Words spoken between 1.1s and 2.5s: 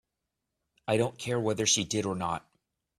care whether she did or not.